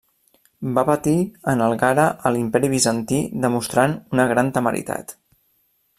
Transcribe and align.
Va 0.77 0.83
partir 0.87 1.13
en 1.51 1.61
algara 1.65 2.07
a 2.29 2.33
l'imperi 2.37 2.73
Bizantí 2.73 3.19
demostrant 3.47 3.97
una 4.17 4.29
gran 4.33 4.51
temeritat. 4.57 5.19